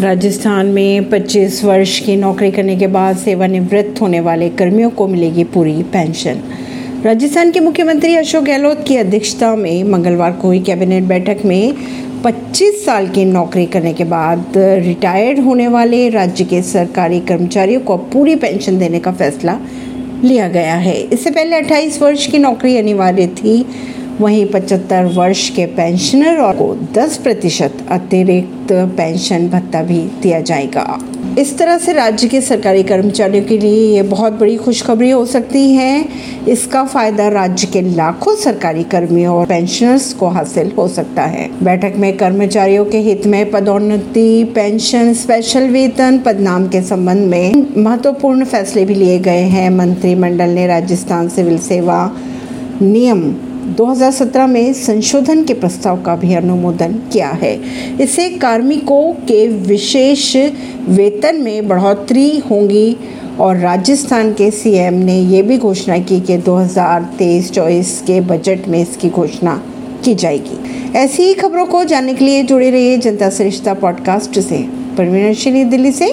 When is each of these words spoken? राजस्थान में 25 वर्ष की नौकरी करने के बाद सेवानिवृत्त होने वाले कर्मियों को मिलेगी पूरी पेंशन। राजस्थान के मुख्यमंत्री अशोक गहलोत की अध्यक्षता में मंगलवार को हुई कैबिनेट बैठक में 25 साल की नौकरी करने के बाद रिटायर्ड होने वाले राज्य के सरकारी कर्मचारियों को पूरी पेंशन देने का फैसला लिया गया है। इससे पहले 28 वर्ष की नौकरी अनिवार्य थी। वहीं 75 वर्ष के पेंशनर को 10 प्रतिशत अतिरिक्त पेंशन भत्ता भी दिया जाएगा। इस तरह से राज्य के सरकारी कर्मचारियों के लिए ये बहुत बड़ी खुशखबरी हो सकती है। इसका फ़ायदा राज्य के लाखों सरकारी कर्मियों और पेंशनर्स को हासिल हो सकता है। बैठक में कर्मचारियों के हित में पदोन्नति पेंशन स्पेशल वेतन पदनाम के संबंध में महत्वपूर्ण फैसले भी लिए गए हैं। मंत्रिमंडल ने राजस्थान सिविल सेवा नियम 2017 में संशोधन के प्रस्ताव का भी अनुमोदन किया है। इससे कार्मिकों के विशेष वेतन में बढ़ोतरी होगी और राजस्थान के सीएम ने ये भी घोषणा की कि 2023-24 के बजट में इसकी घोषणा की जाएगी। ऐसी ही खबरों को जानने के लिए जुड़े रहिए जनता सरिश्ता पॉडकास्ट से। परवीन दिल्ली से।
राजस्थान 0.00 0.66
में 0.66 1.08
25 1.10 1.62
वर्ष 1.64 1.98
की 2.00 2.16
नौकरी 2.16 2.50
करने 2.50 2.76
के 2.76 2.86
बाद 2.86 3.16
सेवानिवृत्त 3.16 4.00
होने 4.00 4.18
वाले 4.20 4.48
कर्मियों 4.48 4.90
को 4.90 5.06
मिलेगी 5.06 5.44
पूरी 5.44 5.82
पेंशन। 5.82 6.40
राजस्थान 7.04 7.52
के 7.52 7.60
मुख्यमंत्री 7.60 8.14
अशोक 8.16 8.44
गहलोत 8.44 8.84
की 8.88 8.96
अध्यक्षता 8.96 9.54
में 9.56 9.84
मंगलवार 9.84 10.32
को 10.32 10.48
हुई 10.48 10.60
कैबिनेट 10.60 11.04
बैठक 11.04 11.44
में 11.44 11.74
25 12.22 12.84
साल 12.86 13.08
की 13.08 13.24
नौकरी 13.24 13.66
करने 13.66 13.92
के 13.92 14.04
बाद 14.04 14.52
रिटायर्ड 14.58 15.40
होने 15.40 15.68
वाले 15.68 16.08
राज्य 16.08 16.44
के 16.44 16.62
सरकारी 16.62 17.20
कर्मचारियों 17.20 17.80
को 17.80 17.96
पूरी 17.96 18.36
पेंशन 18.36 18.78
देने 18.78 19.00
का 19.00 19.12
फैसला 19.12 19.58
लिया 20.24 20.48
गया 20.48 20.74
है। 20.74 21.00
इससे 21.00 21.30
पहले 21.30 21.56
28 21.56 22.02
वर्ष 22.02 22.26
की 22.26 22.38
नौकरी 22.38 22.76
अनिवार्य 22.76 23.26
थी। 23.26 23.64
वहीं 24.20 24.46
75 24.46 25.04
वर्ष 25.04 25.48
के 25.50 25.66
पेंशनर 25.66 26.52
को 26.52 26.74
10 26.94 27.16
प्रतिशत 27.16 27.72
अतिरिक्त 27.90 28.72
पेंशन 28.72 29.48
भत्ता 29.48 29.82
भी 29.82 29.98
दिया 30.22 30.40
जाएगा। 30.40 30.98
इस 31.38 31.58
तरह 31.58 31.78
से 31.78 31.92
राज्य 31.92 32.28
के 32.28 32.40
सरकारी 32.40 32.82
कर्मचारियों 32.82 33.44
के 33.44 33.58
लिए 33.58 33.96
ये 33.96 34.02
बहुत 34.02 34.32
बड़ी 34.32 34.56
खुशखबरी 34.56 35.10
हो 35.10 35.26
सकती 35.26 35.74
है। 35.74 36.08
इसका 36.48 36.84
फ़ायदा 36.84 37.28
राज्य 37.28 37.66
के 37.66 37.82
लाखों 37.82 38.34
सरकारी 38.36 38.84
कर्मियों 38.84 39.34
और 39.36 39.46
पेंशनर्स 39.46 40.12
को 40.12 40.26
हासिल 40.26 40.72
हो 40.78 40.88
सकता 40.88 41.22
है। 41.22 41.48
बैठक 41.62 41.96
में 41.96 42.16
कर्मचारियों 42.16 42.84
के 42.84 42.98
हित 42.98 43.26
में 43.26 43.50
पदोन्नति 43.50 44.44
पेंशन 44.44 45.12
स्पेशल 45.14 45.68
वेतन 45.68 46.18
पदनाम 46.18 46.68
के 46.68 46.82
संबंध 46.82 47.26
में 47.26 47.66
महत्वपूर्ण 47.76 48.44
फैसले 48.44 48.84
भी 48.84 48.94
लिए 48.94 49.18
गए 49.18 49.42
हैं। 49.48 49.70
मंत्रिमंडल 49.70 50.50
ने 50.50 50.66
राजस्थान 50.66 51.28
सिविल 51.28 51.58
सेवा 51.58 52.16
नियम 52.82 53.34
2017 53.66 54.46
में 54.46 54.72
संशोधन 54.72 55.44
के 55.44 55.54
प्रस्ताव 55.54 56.02
का 56.02 56.16
भी 56.16 56.34
अनुमोदन 56.34 56.92
किया 57.12 57.28
है। 57.28 57.60
इससे 58.00 58.28
कार्मिकों 58.28 59.12
के 59.12 59.48
विशेष 59.48 60.36
वेतन 60.88 61.36
में 61.36 61.68
बढ़ोतरी 61.68 62.38
होगी 62.50 62.96
और 63.40 63.56
राजस्थान 63.56 64.32
के 64.32 64.50
सीएम 64.50 64.94
ने 64.94 65.20
ये 65.20 65.42
भी 65.42 65.58
घोषणा 65.58 65.98
की 65.98 66.20
कि 66.20 66.36
2023-24 66.36 68.02
के 68.06 68.20
बजट 68.20 68.68
में 68.68 68.82
इसकी 68.82 69.08
घोषणा 69.08 69.62
की 70.04 70.14
जाएगी। 70.14 70.60
ऐसी 70.96 71.22
ही 71.22 71.34
खबरों 71.34 71.66
को 71.66 71.84
जानने 71.84 72.14
के 72.14 72.24
लिए 72.24 72.42
जुड़े 72.42 72.70
रहिए 72.70 72.98
जनता 72.98 73.30
सरिश्ता 73.30 73.74
पॉडकास्ट 73.74 74.40
से। 74.40 74.58
परवीन 74.98 75.70
दिल्ली 75.70 75.92
से। 75.92 76.12